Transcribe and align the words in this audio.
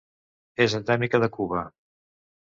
És 0.65 0.75
endèmica 0.79 1.19
de 1.23 1.29
Cuba. 1.35 1.61